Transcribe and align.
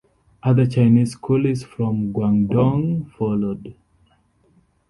Other 0.41 0.65
Chinese 0.65 1.13
coolies 1.13 1.63
from 1.63 2.11
Guangdong 2.11 3.11
followed. 3.11 3.75